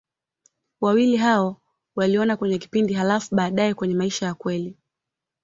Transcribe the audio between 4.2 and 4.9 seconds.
ya kweli.